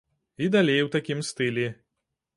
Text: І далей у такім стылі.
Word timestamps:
І 0.37 0.47
далей 0.55 0.79
у 0.85 0.89
такім 0.97 1.21
стылі. 1.31 1.67